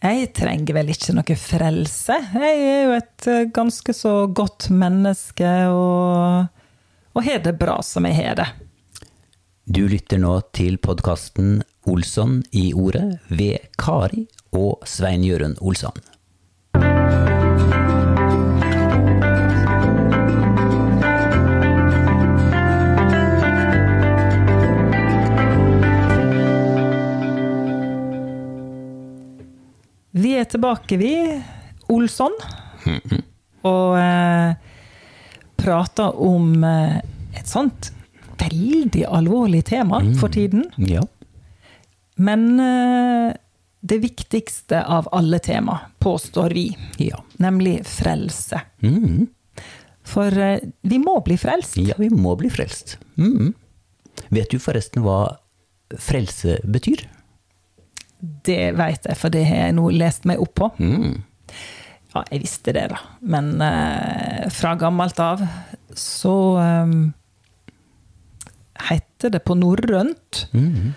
[0.00, 2.14] Jeg trenger vel ikke noe frelse.
[2.32, 6.46] Jeg er jo et eh, ganske så godt menneske og,
[7.12, 8.48] og har det bra som jeg har det.
[9.68, 14.24] Du lytter nå til podkasten Olsson i ordet ved Kari
[14.56, 16.00] og Svein Jørund Olsson.
[30.16, 31.12] Vi er tilbake, vi.
[31.90, 32.34] Olsson.
[33.66, 34.54] Og eh,
[35.60, 36.96] prater om eh,
[37.36, 37.90] et sånt
[38.40, 40.64] veldig alvorlig tema for tiden.
[40.80, 41.02] Ja.
[42.20, 43.34] Men eh,
[43.80, 46.66] det viktigste av alle tema, påstår vi,
[46.98, 47.20] Ja.
[47.40, 48.60] nemlig frelse.
[48.82, 49.28] Mm.
[50.10, 51.76] For eh, vi må bli frelst.
[51.78, 52.98] ja, vi må bli frelst.
[53.20, 53.52] Mhm.
[54.30, 55.36] Vet du forresten hva
[55.98, 57.06] frelse betyr?
[58.20, 60.70] Det vet jeg, for det har jeg nå lest meg opp på.
[60.80, 61.22] Mm.
[62.10, 62.98] Ja, jeg visste det, da.
[63.22, 65.44] Men eh, fra gammelt av
[65.96, 66.94] så eh,
[68.90, 70.92] heter det på norrønt mm.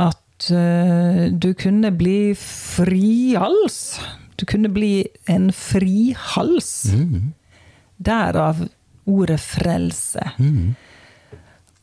[0.00, 4.00] at eh, du kunne bli frihals.
[4.40, 6.72] Du kunne bli en frihals.
[6.94, 7.32] Mm.
[8.00, 8.64] Derav
[9.10, 10.30] ordet frelse.
[10.38, 10.74] Mm.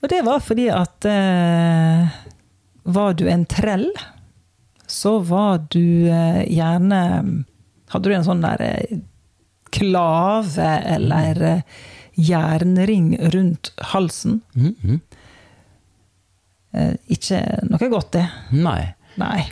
[0.01, 2.17] Og det var fordi at eh,
[2.87, 3.89] var du en trell,
[4.87, 7.03] så var du eh, gjerne
[7.91, 8.97] Hadde du en sånn der eh,
[9.71, 11.61] klave eller eh,
[12.19, 14.41] jernring rundt halsen?
[14.57, 14.97] Mhm.
[16.75, 18.25] Eh, ikke noe godt, det.
[18.51, 18.81] Nei.
[19.17, 19.45] Nei.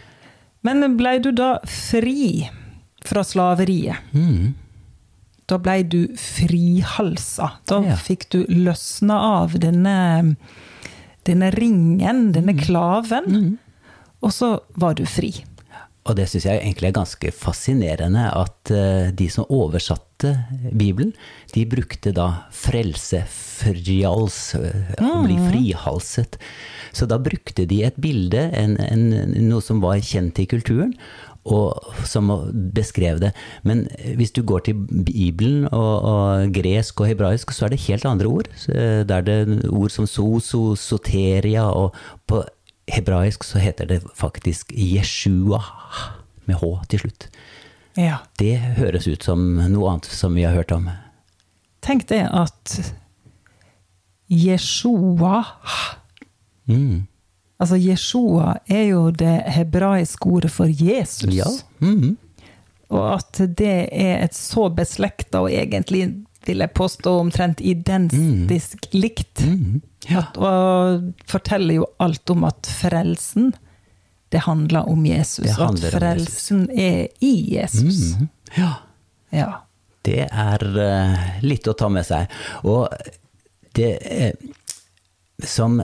[0.67, 2.43] Men blei du da fri
[3.05, 4.01] fra slaveriet?
[4.13, 4.53] Mm.
[5.47, 7.51] Da blei du frihalsa.
[7.69, 7.95] Da Ja.
[7.95, 10.35] fikk du løsna av denne,
[11.23, 12.53] denne ringen, denne
[13.29, 13.57] Mm.
[14.25, 15.31] Og så var du fri.
[16.05, 20.35] Og det syns jeg egentlig er ganske fascinerende at eh, de som oversatte
[20.69, 21.15] Bibelen,
[21.55, 26.37] de brukte da frelse, frials, eh, å bli frihalset.
[26.95, 29.07] Så da brukte de et bilde, en, en,
[29.49, 30.93] noe som var kjent i kulturen,
[31.45, 32.29] og som
[32.73, 33.31] beskrev det.
[33.65, 33.83] Men
[34.17, 38.29] hvis du går til Bibelen og, og gresk og hebraisk, så er det helt andre
[38.29, 38.49] ord.
[38.57, 38.73] Så
[39.05, 41.97] Da er det ord som soso, soteria, og
[42.29, 42.41] på
[42.87, 45.61] hebraisk så heter det faktisk Jeshua,
[46.45, 47.27] med H til slutt.
[47.97, 48.17] Ja.
[48.37, 50.89] Det høres ut som noe annet som vi har hørt om.
[51.85, 52.93] Tenk det at
[54.27, 55.43] Jeshua
[56.65, 57.05] Mm.
[57.59, 61.29] Altså, Jeshua er jo det hebraiske ordet for Jesus.
[61.33, 61.45] Ja.
[61.79, 62.17] Mhm.
[62.89, 69.45] Og at det er et så beslekta og egentlig, vil jeg påstå, omtrent identisk likt.
[69.45, 69.81] Mhm.
[70.09, 70.23] Ja.
[70.23, 73.53] At, og forteller jo alt om at frelsen,
[74.33, 75.49] det handler om Jesus.
[75.57, 78.15] Handler og at frelsen er i Jesus.
[78.19, 78.27] Mm.
[78.57, 78.73] Ja.
[79.35, 79.49] Ja.
[80.05, 82.29] Det er uh, litt å ta med seg.
[82.67, 82.87] Og
[83.75, 84.53] det uh,
[85.43, 85.81] som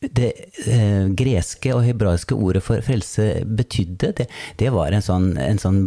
[0.00, 0.32] det
[0.66, 4.26] eh, greske og hebraiske ordet for frelse betydde, det,
[4.60, 5.82] det var en sånn, en sånn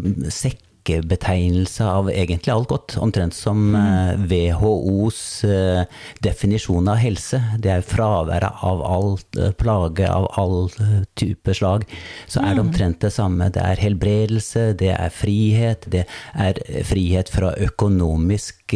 [0.87, 2.97] sekkebetegnelse av egentlig alt godt.
[2.97, 5.83] Omtrent som eh, WHOs eh,
[6.23, 7.41] definisjon av helse.
[7.59, 10.69] Det er fraværet av all eh, plage av all
[11.15, 11.85] type slag.
[12.27, 13.49] Så er det omtrent det samme.
[13.49, 18.75] Det er helbredelse, det er frihet, det er frihet fra økonomisk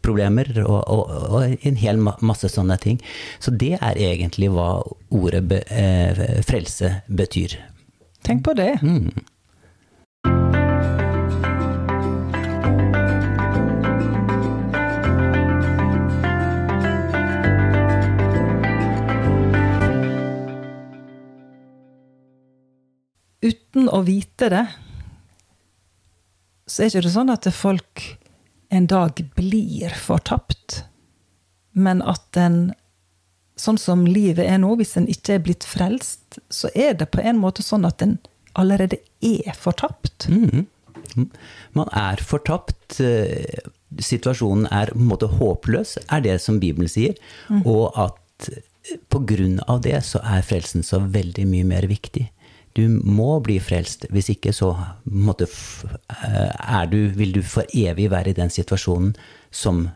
[0.00, 3.00] problemer og, og, og en hel masse sånne ting.
[3.42, 4.78] Så det er egentlig hva
[5.10, 7.58] ordet be, eh, frelse betyr.
[8.26, 8.76] Tenk på det.
[8.84, 9.10] Mm.
[23.70, 24.64] Uten å vite det,
[26.66, 28.02] så er ikke det sånn at folk
[28.70, 30.84] en dag blir fortapt,
[31.72, 32.62] men at en
[33.60, 37.20] Sånn som livet er nå, hvis en ikke er blitt frelst, så er det på
[37.20, 38.14] en måte sånn at en
[38.56, 40.30] allerede er fortapt.
[40.32, 40.64] Mm.
[41.76, 42.96] Man er fortapt.
[43.04, 43.60] eh,
[44.00, 47.20] Situasjonen er på en måte håpløs, er det som Bibelen sier.
[47.66, 52.30] Og at eh, på grunn av det så er frelsen så veldig mye mer viktig.
[52.80, 54.72] Du må bli frelst, hvis ikke så
[55.50, 55.84] f-
[56.16, 59.12] eh, du, vil du for evig være i den situasjonen
[59.52, 59.88] som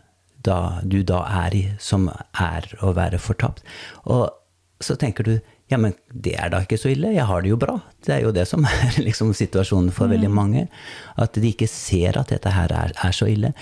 [0.44, 3.62] da, du da er i, som er å være fortapt.
[4.04, 4.28] Og
[4.84, 5.38] så tenker du,
[5.72, 7.78] Ja, men det er da ikke så ille, jeg har det jo bra.
[8.04, 10.66] Det er jo det som er liksom situasjonen for veldig mange.
[11.20, 13.54] At de ikke ser at dette her er, er så ille.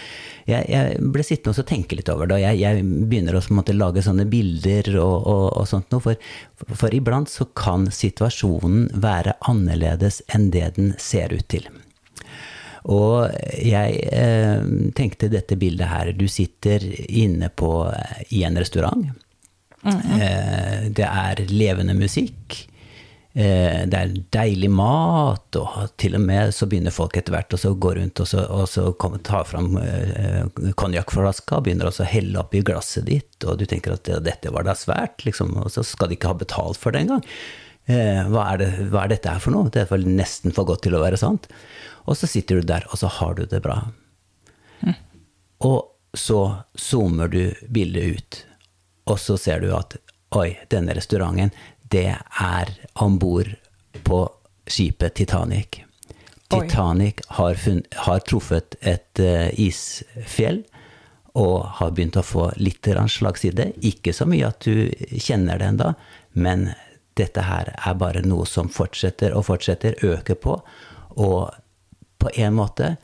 [0.48, 3.76] Jeg, jeg, ble sittende og tenke litt over det, og jeg, jeg begynner å måte,
[3.78, 6.02] lage sånne bilder og, og, og sånt noe.
[6.02, 11.70] For, for iblant så kan situasjonen være annerledes enn det den ser ut til.
[12.90, 13.30] Og
[13.62, 14.64] jeg eh,
[14.98, 17.86] tenkte dette bildet her Du sitter inne på,
[18.34, 19.06] i en restaurant.
[19.86, 22.68] Eh, det er levende musikk.
[23.32, 27.72] Eh, det er deilig mat, og til og med så begynner folk etter hvert å
[27.80, 30.42] gå rundt og så, og så kom, ta fram eh,
[30.76, 35.24] konjakkflaska begynner å helle oppi glasset ditt, og du tenker at dette var da svært,
[35.24, 37.24] liksom, og så skal de ikke ha betalt for det engang.
[37.88, 39.72] Eh, hva, er det, hva er dette her for noe?
[39.72, 41.48] Det er nesten for godt til å være sant.
[42.04, 43.80] Og så sitter du der, og så har du det bra.
[44.84, 44.94] Mm.
[45.72, 45.80] Og
[46.12, 46.42] så
[46.76, 48.42] zoomer du bildet ut
[49.04, 49.96] og så ser du at
[50.36, 51.52] oi, denne restauranten,
[51.92, 52.08] det
[52.40, 52.70] er
[53.04, 53.50] om bord
[54.06, 54.24] på
[54.66, 55.82] skipet Titanic.
[56.52, 60.62] Titanic har, funn, har, truffet et uh, isfjell
[61.38, 63.70] og har begynt å få litt slagside.
[63.88, 65.94] Ikke så mye at du kjenner det enda,
[66.32, 66.70] men
[67.16, 70.58] dette her er bare noe som fortsetter og fortsetter, øker på.
[71.16, 71.52] Og
[72.20, 72.96] på en måte,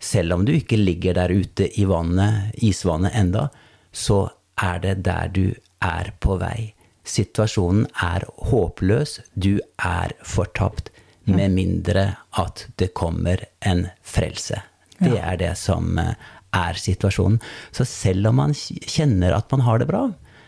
[0.00, 3.48] selv om du ikke ligger der ute i vannet, isvannet enda,
[3.92, 4.26] så
[4.62, 5.54] er det der du
[5.84, 6.72] er på vei.
[7.06, 10.90] Situasjonen er håpløs, du er fortapt,
[11.26, 12.04] med mindre
[12.38, 14.60] at det kommer en frelse.
[14.98, 16.12] Det er det som eh,
[16.54, 17.40] er situasjonen.
[17.74, 20.04] Så selv om man kjenner at man har det bra,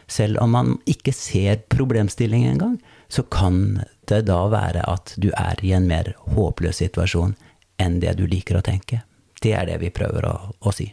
[0.06, 2.78] selv om man ikke ser problemstillingen engang,
[3.08, 7.34] så kan det da være at du er i en mer håpløs situasjon
[7.82, 9.02] enn det du liker å tenke.
[9.42, 10.88] Det er det vi prøver å, å si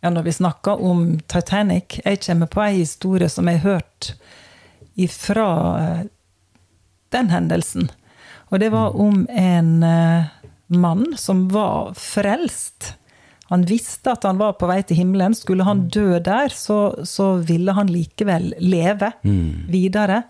[0.00, 4.12] ja, når vi snakker om Titanic Jeg kommer på ei historie som jeg har hørt
[4.96, 5.48] ifra
[5.80, 6.02] eh,
[7.12, 7.90] den hendelsen.
[8.48, 10.28] Og det var om en eh,
[10.66, 12.94] mann som var frelst.
[13.50, 15.34] Han visste at han var på vei til himmelen.
[15.36, 19.68] Skulle han dø der, så, så ville han likevel leve mm.
[19.70, 20.22] videre.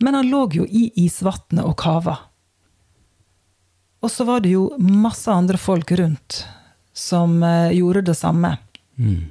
[0.00, 2.16] Men han lå jo i isvannet og kava.
[4.00, 6.44] Og så var det jo masse andre folk rundt
[6.96, 8.54] som eh, gjorde det samme.
[9.00, 9.24] Mm.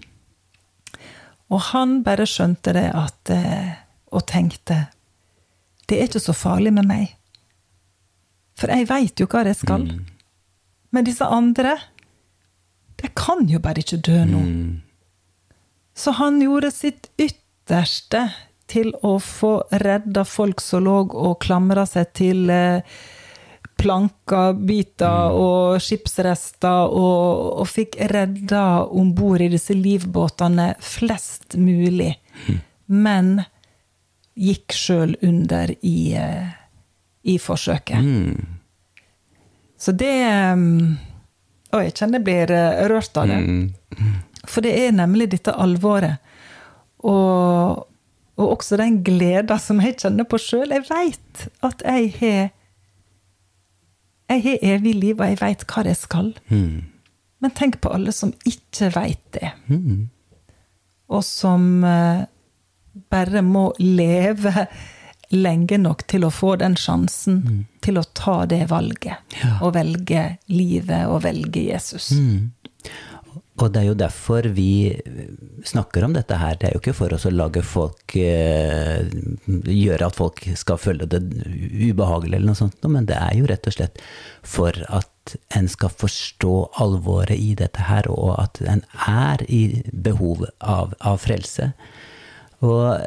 [1.49, 3.69] Og han bare skjønte det at eh,
[4.13, 4.87] Og tenkte
[5.89, 7.15] Det er ikke så farlig med meg.
[8.57, 9.85] For jeg veit jo hva jeg skal.
[9.87, 10.03] Mm.
[10.93, 11.77] Men disse andre,
[13.01, 14.41] de kan jo bare ikke dø nå.
[14.43, 14.81] Mm.
[15.97, 18.27] Så han gjorde sitt ytterste
[18.69, 22.85] til å få redda folk som lå og klamra seg til eh,
[23.79, 25.39] planker, biter mm.
[25.39, 32.13] og skipsrester, og, og fikk redda om bord i disse livbåtene flest mulig.
[32.47, 32.59] Mm.
[32.99, 33.33] Men
[34.39, 36.47] gikk sjøl under i, eh,
[37.23, 37.99] i forsøket.
[37.99, 38.59] Mm.
[39.79, 40.15] Så det
[41.69, 43.39] Å, jeg kjenner jeg blir eh, rørt av det.
[43.45, 44.07] Mm.
[44.49, 46.17] For det er nemlig dette alvoret.
[47.05, 47.83] Og,
[48.39, 50.73] og også den gleda som jeg kjenner på sjøl.
[50.73, 52.49] Jeg veit at jeg har
[54.29, 56.31] jeg har evig liv, og jeg veit hva jeg skal.
[56.53, 56.85] Mm.
[57.39, 59.51] Men tenk på alle som ikke veit det.
[59.71, 60.09] Mm.
[61.09, 62.27] Og som uh,
[63.09, 64.67] bare må leve
[65.29, 67.57] lenge nok til å få den sjansen mm.
[67.85, 69.21] til å ta det valget.
[69.41, 69.55] Ja.
[69.65, 72.11] Og velge livet og velge Jesus.
[72.17, 72.49] Mm.
[73.59, 74.95] Og det er jo derfor vi
[75.67, 76.55] snakker om dette her.
[76.59, 79.03] Det er jo ikke for oss å lage folk eh,
[79.49, 83.67] Gjøre at folk skal føle det ubehagelig eller noe sånt, men det er jo rett
[83.67, 84.03] og slett
[84.45, 90.47] for at en skal forstå alvoret i dette her, og at en er i behov
[90.59, 91.71] av, av frelse.
[92.65, 92.97] Og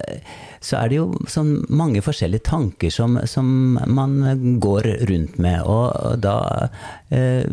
[0.65, 6.23] så er det jo sånn mange forskjellige tanker som, som man går rundt med, og
[6.25, 6.37] da
[7.13, 7.45] eh,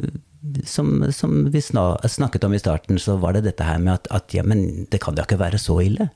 [0.65, 4.33] som, som, vi snakket om i starten, så var det dette her med at, at
[4.33, 6.09] ja, men det kan da ikke være så ille.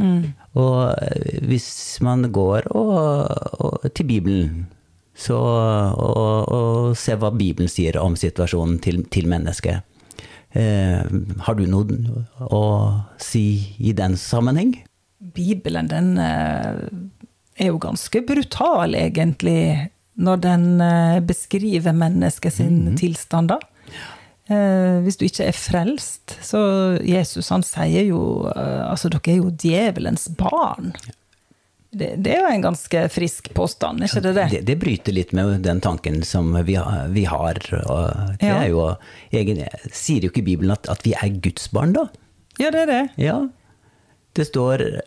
[0.00, 0.32] Mm.
[0.58, 1.68] Og eh, hvis
[2.04, 3.28] man går og,
[3.60, 4.66] og, til Bibelen
[5.14, 9.84] så, og, og, ser hva Bibelen sier om situasjonen til, til mennesket,
[10.56, 11.04] eh,
[11.46, 12.64] har du noe å
[13.20, 14.78] si i den sammenheng?
[15.36, 16.80] Bibelen, den eh,
[17.60, 22.98] er jo ganske brutal, egentlig når den eh, beskriver mennesket sin mm -hmm.
[22.98, 23.58] tilstand, da.
[24.50, 26.58] Eh, hvis du ikke er frelst, så
[27.02, 30.92] Jesus han sier jo eh, altså dere er jo djevelens barn.
[31.92, 34.48] Det, det, er jo en ganske frisk påstand, er ikke det det?
[34.50, 36.78] Det, det bryter litt med den tanken som vi,
[37.08, 37.54] vi har.
[37.60, 38.62] Det ja.
[38.62, 38.94] er jo,
[39.30, 39.60] egen,
[39.92, 42.06] sier jo ikke Bibelen at, at, vi er Guds barn, da?
[42.58, 43.02] Ja, det er det.
[43.20, 43.36] Ja.
[44.32, 45.00] Det står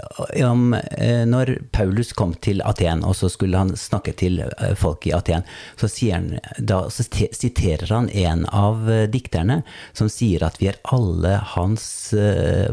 [0.46, 5.08] om eh, når Paulus kom til Aten, og så skulle han snakke til eh, folk
[5.10, 5.46] i Aten,
[5.82, 9.64] så, han, da, så siterer han en av eh, dikterne
[9.98, 11.88] som sier at vi er alle hans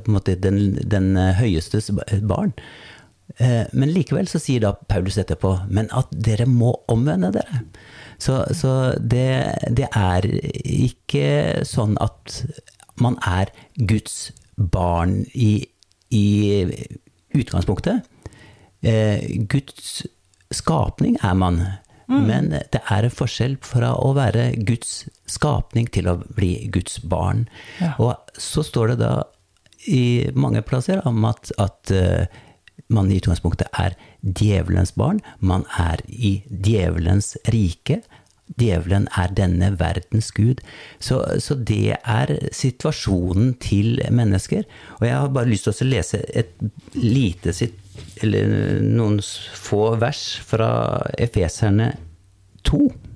[0.07, 1.89] måte, den, den høyestes
[2.29, 2.53] barn.
[3.73, 7.63] Men likevel så sier da Paulus etterpå men at dere må omvende dere.
[8.21, 12.43] Så, så det, det er ikke sånn at
[13.01, 15.65] man er Guds barn i
[16.13, 16.69] i
[17.33, 18.09] utgangspunktet.
[18.83, 20.03] Eh, Guds
[20.53, 21.61] skapning er man,
[22.11, 22.23] mm.
[22.29, 27.47] men det er en forskjell fra å være Guds skapning til å bli Guds barn.
[27.81, 27.95] Ja.
[28.03, 29.13] Og så står det da
[29.89, 32.27] i mange plasser om at, at uh,
[32.93, 35.23] man i utgangspunktet er djevelens barn.
[35.41, 38.03] Man er i djevelens rike.
[38.61, 40.63] Djevelen er denne verdens gud.
[41.01, 44.67] Så, så, det er situasjonen til mennesker.
[45.01, 46.53] Og jeg har bare lyst til å lese et
[46.99, 47.79] lite sitt,
[48.25, 50.73] eller noen få vers fra
[51.21, 51.93] Efeserne
[52.69, 53.12] 2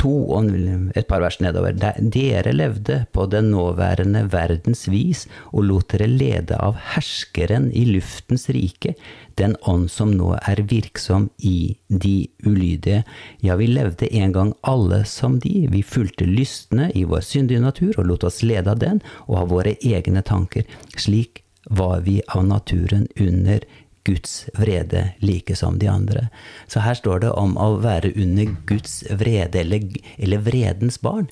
[0.00, 0.50] to og
[0.96, 1.76] et par vers nedover.
[1.76, 8.48] Dere levde på den nåværende verdens vis og lot dere lede av herskeren i luftens
[8.54, 8.94] rike,
[9.38, 13.02] den ånd som nå er virksom i de ulydige.
[13.42, 17.94] Ja, vi levde en gang alle som de, vi fulgte lystne i vår syndige natur
[17.98, 20.68] og lot oss lede av den og av våre egne tanker.
[20.96, 23.64] Slik var vi av naturen under
[24.04, 26.28] Guds vrede like som de andre.
[26.68, 29.86] Så her står det om å være under Guds vrede, eller,
[30.18, 31.28] eller vredens barn.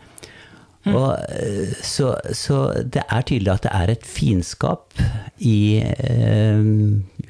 [0.83, 0.95] Mm.
[0.99, 4.99] Og, eh, så, så, det er tydelig at det er et fiendskap
[5.39, 6.65] i, eh,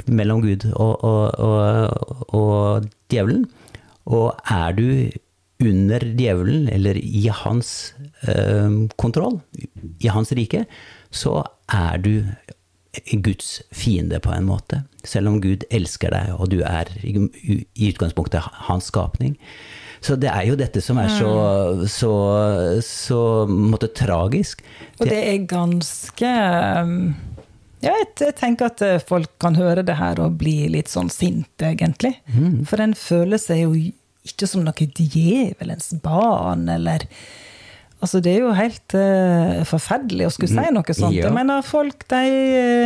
[0.08, 3.44] mellom Gud og, og, og, og, djevelen.
[4.08, 4.86] Og er du
[5.62, 7.92] under djevelen, eller i hans
[8.26, 9.38] eh, kontroll,
[10.00, 10.64] i hans rike,
[11.12, 12.14] så er du
[13.24, 14.82] Guds fiende, på en måte.
[15.04, 19.38] Selv om Gud elsker deg, og du er i utgangspunktet hans skapning.
[20.02, 21.30] Så det er jo dette som er så,
[21.78, 21.84] mm.
[21.88, 22.12] så,
[22.84, 24.64] så måte, tragisk.
[24.98, 26.32] Og det er ganske
[26.82, 27.14] um,
[27.82, 31.72] Ja, jeg, tenker at eh, folk kan høre det her og bli litt sånn sinte,
[31.72, 32.16] egentlig.
[32.34, 32.64] Mm.
[32.68, 33.72] For en føler seg jo
[34.26, 37.06] ikke som noe djevelens barn, eller
[38.02, 41.14] Altså, det er jo helt uh, forferdelig å skulle si mm, noe sånt.
[41.14, 41.28] Ja.
[41.28, 42.22] Jeg mener, folk, de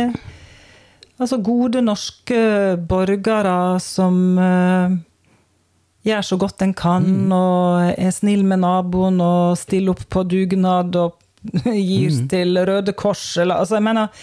[0.07, 0.33] uh,
[1.17, 2.39] Altså gode norske
[2.85, 4.93] borgere som uh,
[6.05, 7.31] gjør så godt en kan, mm.
[7.33, 11.17] og er snill med naboen og stiller opp på dugnad og
[11.73, 12.27] gir mm.
[12.29, 14.13] til Røde Kors, eller altså, jeg mener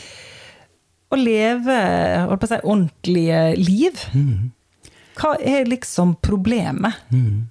[1.10, 1.80] Å leve
[2.28, 4.06] holdt på å si, ordentlige liv.
[4.14, 4.94] Mm.
[5.18, 7.02] Hva er liksom problemet?
[7.10, 7.50] Mm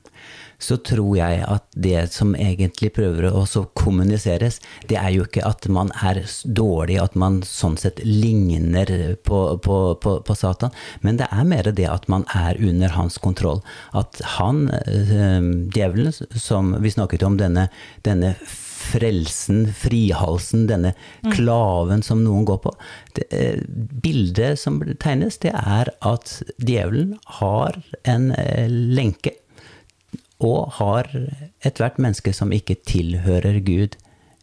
[0.64, 3.44] så tror jeg at det som egentlig prøver å
[3.78, 8.90] kommuniseres, det er jo ikke at man er dårlig, at man sånn sett ligner
[9.28, 13.20] på, på, på, på Satan, men det er mer det at man er under hans
[13.24, 13.64] kontroll.
[13.92, 17.68] At han, øh, djevelen, som vi snakket om, denne,
[18.08, 18.36] denne
[18.84, 20.94] frelsen, frihalsen, denne
[21.24, 21.32] mm.
[21.36, 22.74] klaven som noen går på.
[23.18, 23.62] Det, eh,
[24.04, 29.38] bildet som tegnes, det er at djevelen har en eh, lenke
[30.44, 31.10] og har
[31.64, 33.98] ethvert menneske som ikke tilhører Gud,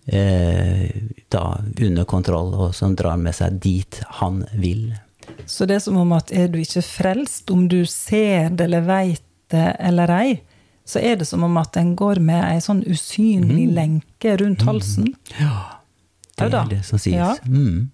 [0.06, 0.88] eh,
[1.32, 1.44] da
[1.80, 4.90] under kontroll, og som drar med seg dit han vil.
[5.46, 8.86] Så det er som om at er du ikke frelst, om du ser det eller
[8.86, 10.40] veit det eller ei,
[10.86, 13.74] så er det som om at en går med ei sånn usynlig mm.
[13.76, 15.12] lenke rundt halsen.
[15.12, 15.38] Mm.
[15.38, 15.56] Ja,
[16.40, 17.18] det er det som sies.
[17.18, 17.34] Ja.
[17.46, 17.90] Mm.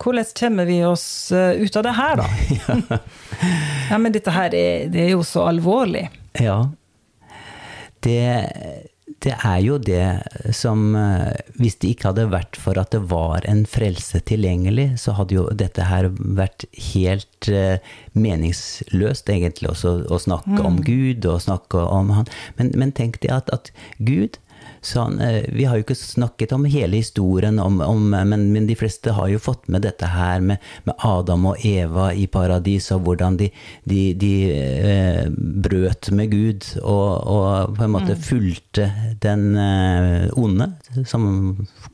[0.00, 2.98] Hvordan kommer vi oss eh, ut av det her, da?
[3.90, 3.98] ja.
[3.98, 6.06] men dette her er, det er jo så alvorlig.
[6.40, 6.58] Ja.
[8.00, 8.20] Det,
[9.20, 13.44] det, er jo det som eh, Hvis det ikke hadde vært for at det var
[13.50, 16.64] en frelse tilgjengelig, så hadde jo dette her vært
[16.94, 17.82] helt eh,
[18.16, 20.68] meningsløst, egentlig, også, å snakke mm.
[20.70, 22.30] om Gud og snakke om Han.
[22.60, 24.40] Men, men tenk deg at, at Gud
[24.80, 25.18] Sånn,
[25.52, 29.28] vi har jo ikke snakket om hele historien, om, om, men, men, de fleste har
[29.28, 33.50] jo fått med dette her med, med Adam og Eva i paradis, og hvordan de,
[33.84, 38.24] de, de eh, brøt med Gud og, og, på en måte mm.
[38.24, 38.88] fulgte
[39.20, 40.70] den eh, onde,
[41.04, 41.28] som,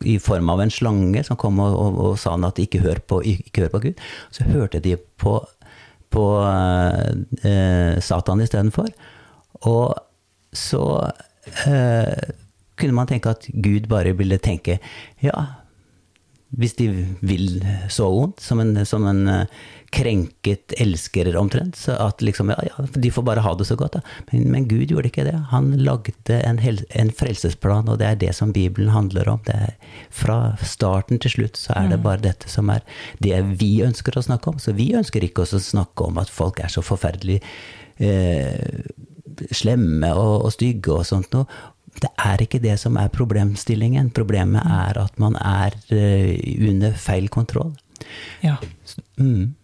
[0.06, 3.20] i form av en slange, som kom og, og, og sa at ikke hør, på,
[3.26, 4.06] ikke hør på Gud.
[4.34, 5.38] Så hørte de på,
[6.12, 8.90] på eh, Satan istedenfor.
[9.66, 9.96] Og
[10.56, 10.84] så
[11.66, 12.34] eh,
[12.76, 14.78] kunne man tenke at Gud bare ville tenke
[15.24, 15.46] ja,
[16.54, 16.86] hvis de
[17.26, 17.58] vil
[17.90, 19.56] så vondt, som en, som en eh,
[19.92, 21.76] krenket elsker omtrent.
[21.76, 23.98] Så at liksom, ja, ja, de får bare ha det så godt.
[23.98, 24.00] Da.
[24.30, 25.34] Men, men Gud gjorde ikke det.
[25.50, 29.42] Han lagde en, hel, en, frelsesplan, og det er det som Bibelen handler om.
[29.46, 29.74] Det er,
[30.14, 32.86] fra starten til slutt så er det bare dette som er
[33.24, 34.62] det vi ønsker å snakke om.
[34.62, 37.42] Så vi ønsker ikke å snakke om at folk er så forferdelig
[37.98, 38.86] eh,
[39.52, 41.50] slemme og, og stygge og sånt noe
[42.02, 44.10] det er ikke det som er problemstillingen.
[44.16, 44.72] Problemet mm.
[44.78, 46.32] er at man er uh,
[46.70, 47.72] under feil kontroll.
[48.44, 48.56] Ja.
[49.16, 49.54] Mm.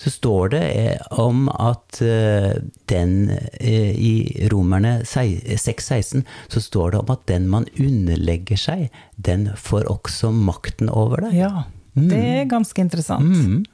[0.00, 2.54] Så står det eh, om at uh,
[2.88, 3.12] den
[3.60, 10.32] I Romerne 6.16 så står det om at den man underlegger seg, den får også
[10.32, 11.34] makten over det.
[11.36, 12.08] Ja, mm.
[12.08, 13.28] det er ganske interessant.
[13.28, 13.64] Mm.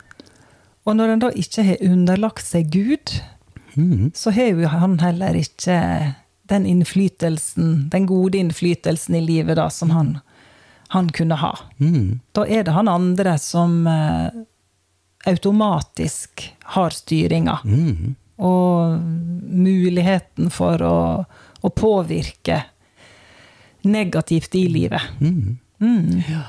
[0.86, 3.16] Og når en da ikke har underlagt seg Gud,
[3.74, 4.12] mm.
[4.14, 5.78] så har jo han heller ikke
[6.48, 10.18] den innflytelsen, den gode innflytelsen i livet da, som han,
[10.88, 11.52] han kunne ha.
[11.78, 12.20] Mm.
[12.32, 14.44] Da er det han andre som eh,
[15.26, 17.58] automatisk har styringa.
[17.64, 18.14] Mm.
[18.36, 19.00] Og
[19.56, 20.98] muligheten for å,
[21.60, 22.60] å, påvirke
[23.86, 25.02] negativt i livet.
[25.20, 25.58] Mm.
[25.80, 26.22] mm.
[26.28, 26.44] Ja.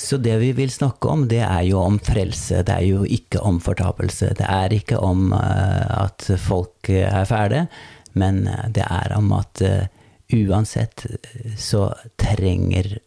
[0.00, 2.62] Så det vi vil snakke om, det er jo om frelse.
[2.64, 4.32] Det er jo ikke om fortapelse.
[4.38, 7.66] Det er ikke om uh, at folk er ferdige.
[8.12, 9.84] Men eh, det er om at uh,
[10.32, 12.98] uansett eh, så trenger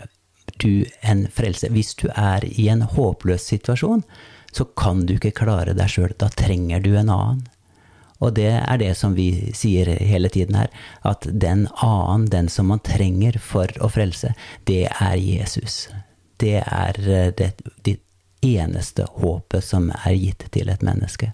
[0.57, 1.69] du en frelse.
[1.74, 4.03] Hvis du er i en håpløs situasjon,
[4.53, 6.13] så kan du ikke klare deg sjøl.
[6.17, 7.43] Da trenger du en annen.
[8.24, 10.69] Og det er det som vi sier hele tiden her,
[11.03, 14.31] at den annen, den som man trenger for å frelse,
[14.69, 15.89] det er Jesus.
[16.39, 17.00] Det er
[17.36, 17.50] det,
[17.83, 17.98] det
[18.43, 21.33] eneste håpet som er gitt til et menneske.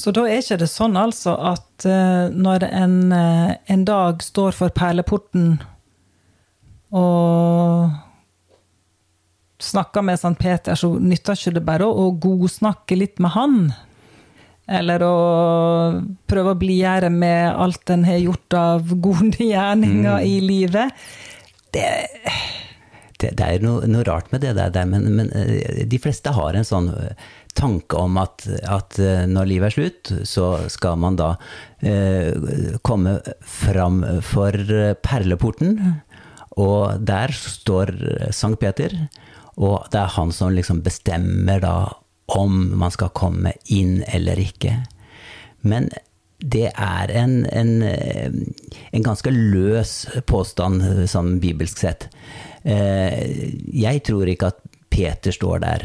[0.00, 4.56] Så da er ikke det sånn altså at uh, når en, uh, en, dag står
[4.56, 5.58] for perleporten
[6.96, 7.90] og
[9.60, 13.58] snakker med Sankt Peter, så nytter ikke det bare å godsnakke litt med han.
[14.70, 15.16] Eller å
[16.30, 20.24] prøve å blidgjøre med alt en har gjort av gode gjerninger mm.
[20.24, 21.04] i livet.
[21.76, 21.86] Det
[23.20, 26.56] det, det, er noe, noe, rart med det der, men, men, eh, de fleste har
[26.56, 26.86] en sånn
[27.56, 31.32] tanke om at, at, eh, når livet er slutt, så skal man da
[31.82, 32.32] eh,
[32.86, 34.54] komme fram for
[35.04, 35.78] perleporten.
[36.60, 37.94] Og der står
[38.34, 38.92] Sankt Peter,
[39.60, 41.74] og det er han som liksom bestemmer da
[42.30, 44.76] om man skal komme inn eller ikke.
[45.66, 45.90] Men
[46.40, 49.94] det er en, en, en ganske løs
[50.30, 52.08] påstand, sånn bibelsk sett.
[52.62, 54.60] Eh, jeg tror ikke at
[55.00, 55.84] Peter står der.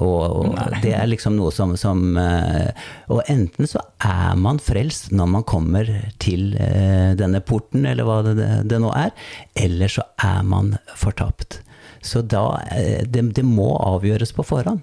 [0.00, 2.70] Og, og det er liksom noe som, som, eh,
[3.12, 5.88] Og enten så er man frelst når man kommer
[6.22, 8.36] til eh, denne porten, eller hva det,
[8.68, 9.12] det nå er,
[9.54, 11.60] eller så er man fortapt.
[12.02, 14.80] Så da eh, det, det må avgjøres på forhånd.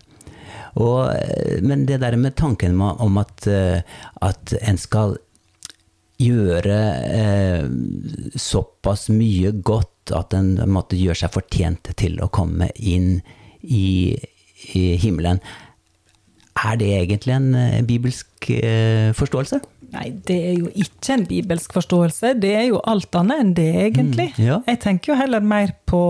[0.80, 1.10] Og,
[1.66, 5.16] men det der med tanken om at, at en skal
[6.20, 7.66] gjøre eh,
[8.36, 13.20] såpass mye godt at en måtte gjøre seg fortjent til å komme inn
[13.64, 14.16] i,
[14.74, 15.42] i himmelen.
[16.60, 19.60] Er det egentlig en eh, bibelsk eh, forståelse?
[19.94, 22.34] Nei, det er jo ikke en bibelsk forståelse.
[22.42, 24.28] Det er jo alt annet enn det, egentlig.
[24.36, 24.58] Mm, ja.
[24.68, 26.04] Jeg tenker jo heller mer på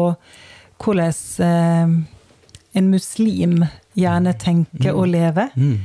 [0.84, 1.14] hvordan
[1.46, 1.94] eh,
[2.80, 3.64] en muslim
[4.00, 5.00] gjerne tenker mm.
[5.00, 5.48] å leve.
[5.56, 5.80] Mm.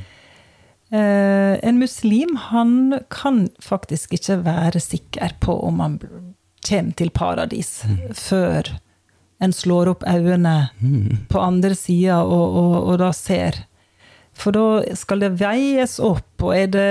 [0.95, 5.97] En muslim, han kan faktisk ikke være sikker på om han
[6.63, 7.97] kommer til paradis mm.
[8.15, 8.69] før
[9.45, 11.27] en slår opp øynene mm.
[11.31, 13.61] på andre sida og, og, og, da ser.
[14.35, 16.89] For da skal det veies opp, og er det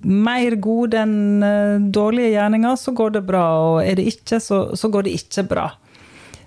[0.00, 3.44] mer gode enn eh, dårlige gjerninger, så går det bra.
[3.68, 5.68] Og er det ikke, så, så går det ikke bra.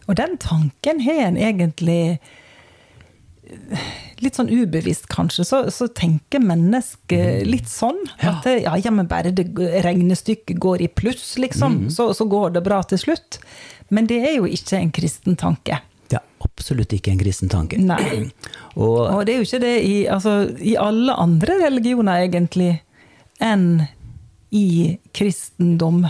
[0.09, 2.19] Og den tanken har en egentlig
[4.23, 7.49] litt sånn ubevisst, kanskje, så, så tenker mennesket mm.
[7.49, 7.99] litt sånn.
[8.21, 8.37] Ja.
[8.37, 9.49] At ja, ja, men bare det
[9.85, 11.89] regnestykket går i pluss, liksom, mm.
[11.95, 13.39] så, så, går det bra til slutt.
[13.93, 15.81] Men det er jo ikke en kristen tanke.
[16.09, 17.79] Det er absolutt ikke en kristen tanke.
[17.81, 18.29] Nei.
[18.81, 22.71] Og, og det er jo ikke det i, altså, i alle andre religioner, egentlig,
[23.37, 23.83] enn
[24.53, 26.07] i kristendom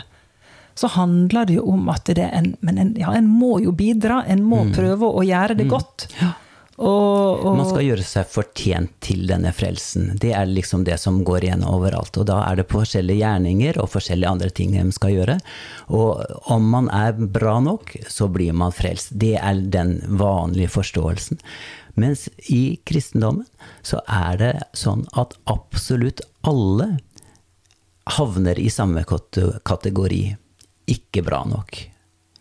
[0.80, 3.74] så handler det jo om at det er en Men en, ja, en må jo
[3.78, 4.24] bidra.
[4.26, 4.72] En må mm.
[4.74, 5.74] prøve å gjøre det mm.
[5.74, 6.08] godt.
[6.22, 6.32] Ja.
[6.82, 10.16] Og, og, Man skal gjøre seg fortjent til denne frelsen.
[10.22, 12.18] Det er liksom det som går igjen overalt.
[12.18, 15.38] Og da er det forskjellige gjerninger og forskjellige andre ting de skal gjøre.
[15.94, 19.14] Og om man er bra nok, så blir man frelst.
[19.14, 21.42] Det er den vanlige forståelsen.
[21.94, 23.46] Mens i kristendommen
[23.86, 26.96] så er det sånn at absolutt alle
[28.18, 30.24] havner i samme kategori.
[30.90, 31.78] Ikke bra nok.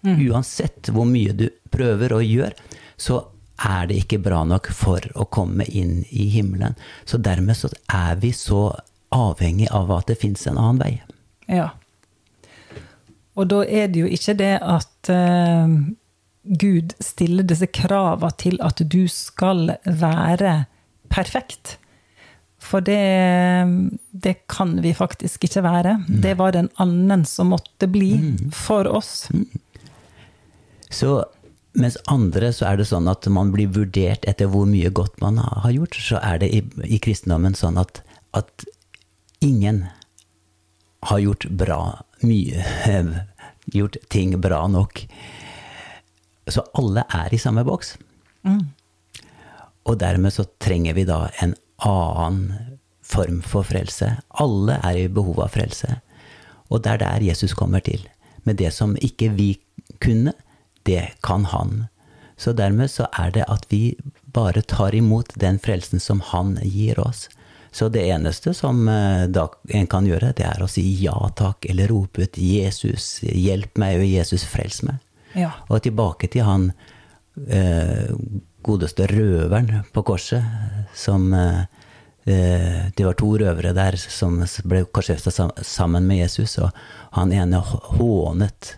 [0.03, 2.57] Uansett hvor mye du prøver å gjøre,
[2.97, 3.21] så
[3.63, 6.75] er det ikke bra nok for å komme inn i himmelen.
[7.05, 8.71] Så dermed så er vi så
[9.13, 10.93] avhengig av at det fins en annen vei.
[11.51, 11.71] Ja.
[13.39, 15.69] Og da er det jo ikke det at uh,
[16.43, 20.65] Gud stiller disse krava til at du skal være
[21.13, 21.77] perfekt.
[22.63, 23.03] For det,
[24.11, 25.97] det kan vi faktisk ikke være.
[26.07, 26.21] Mm.
[26.23, 28.51] Det var det en annen som måtte bli mm.
[28.55, 29.27] for oss.
[29.35, 29.49] Mm.
[30.93, 31.23] Så
[31.73, 35.41] mens andre så er det sånn at man blir vurdert etter hvor mye godt man
[35.41, 38.03] har gjort, så er det i, i kristendommen sånn at,
[38.37, 38.67] at,
[39.43, 39.87] ingen
[41.09, 41.81] har gjort bra
[42.23, 42.63] mye
[43.73, 45.05] Gjort ting bra nok.
[46.51, 47.93] Så alle er i samme boks.
[48.43, 48.73] Mm.
[49.87, 51.55] Og dermed så trenger vi da en
[51.87, 52.73] annen
[53.07, 54.17] form for frelse.
[54.43, 56.01] Alle er i behov av frelse.
[56.75, 58.03] Og det er der Jesus kommer til.
[58.43, 59.49] Med det som ikke vi
[60.03, 60.35] kunne,
[60.89, 61.87] det kan han.
[62.37, 63.95] Så dermed så er det at vi
[64.35, 67.29] bare tar imot den frelsen som han gir oss.
[67.73, 71.65] Så det eneste som eh, da en kan gjøre, det er å si ja takk,
[71.71, 74.99] eller rope ut 'Jesus, hjelp meg', og 'Jesus, frels meg'.
[75.33, 75.53] Ja.
[75.73, 76.67] Og tilbake til han
[77.49, 78.13] eh,
[78.61, 80.45] godeste røveren på korset,
[80.95, 81.65] som eh,
[82.27, 85.31] eh Det var to røvere der som ble korsfesta
[85.63, 86.71] sammen med Jesus, og
[87.13, 88.77] han ene hånet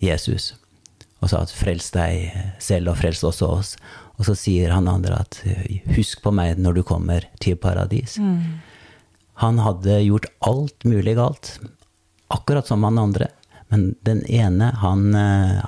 [0.00, 0.54] Jesus
[1.20, 3.76] og sa at 'frels deg selv, og frels også oss'.
[4.18, 5.42] Og så sier han andre at
[5.96, 8.18] 'husk på meg når du kommer til paradis'.
[8.18, 8.60] Mm.
[9.42, 11.58] Han hadde gjort alt mulig galt,
[12.28, 13.28] akkurat som han andre.
[13.68, 15.14] Men den ene, han,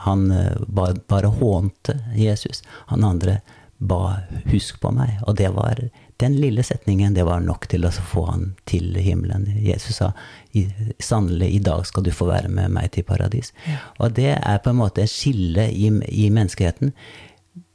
[0.06, 0.32] han
[0.68, 2.62] bare, hånte Jesus.
[2.86, 3.40] Han andre
[3.78, 5.22] ba 'husk på meg'.
[5.26, 9.44] Og det var den lille setningen det var nok til å få han til himmelen.
[9.62, 10.08] Jesus sa
[10.98, 13.52] sannelig, i dag skal du få være med meg til paradis.
[13.68, 13.78] Ja.
[14.02, 16.90] Og det er på en måte et skille i, i, menneskeheten.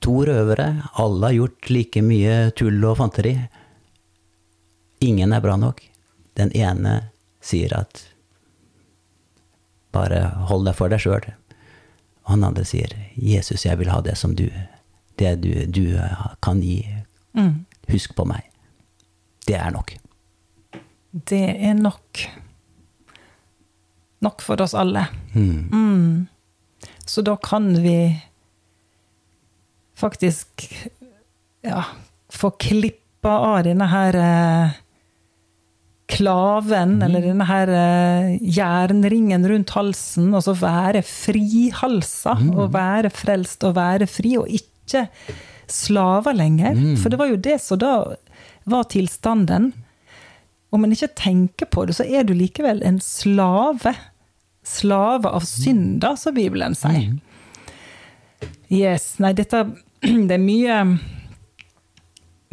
[0.04, 0.68] To røvere,
[1.00, 3.38] alle har gjort like mye tull og fanteri.
[5.08, 5.80] Ingen er bra nok.
[6.36, 7.00] Den ene
[7.44, 8.04] sier at
[9.96, 11.32] bare hold deg for deg sjøl.
[12.26, 14.50] Og han andre sier, 'Jesus, jeg vil ha det som du,
[15.16, 15.96] det du, du
[16.44, 17.04] kan gi'.
[17.40, 17.64] Mm.
[17.92, 18.48] Husk på meg.
[19.48, 19.96] Det er nok.
[21.12, 22.24] Det er nok.
[24.24, 25.08] Nok for oss alle.
[25.34, 25.70] Mm.
[25.74, 26.28] Mm.
[27.06, 27.98] Så da kan vi
[30.00, 30.70] faktisk
[31.62, 31.84] ja,
[32.32, 34.80] få klippa av denne her eh,
[36.14, 37.04] klaven, mm.
[37.06, 42.52] eller denne her eh, jernringen rundt halsen, og så være frihalsa, mm.
[42.58, 45.08] og være frelst og være fri, og ikke
[45.74, 46.78] slaver lenger.
[46.78, 46.96] Mm.
[47.02, 47.94] For det var jo det som da
[48.70, 49.72] var tilstanden.
[50.74, 53.96] Om man ikke tenker på det, så er du likevel en slave.
[54.64, 57.12] Slave av synder, som Bibelen sier.
[57.12, 58.52] Mm.
[58.74, 59.16] Yes.
[59.22, 59.66] Nei, dette
[60.28, 60.78] Det er mye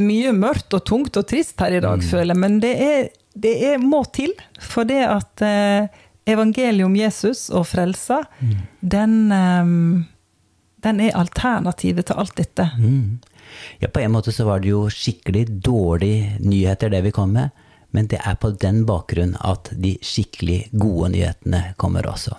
[0.00, 2.06] mye mørkt og tungt og trist her i dag, mm.
[2.09, 2.40] føler jeg.
[2.40, 4.33] Men det, er, det er, må til.
[4.61, 5.90] For det at eh,
[6.30, 8.54] evangeliet om Jesus og frelsa, mm.
[8.96, 9.74] den eh,
[10.85, 12.69] den er alternativet til alt dette.
[12.79, 13.19] Mm.
[13.83, 17.51] Ja, på en måte så var det jo skikkelig dårlige nyheter, det vi kom med.
[17.90, 22.37] Men det er på den bakgrunn at de skikkelig gode nyhetene kommer også.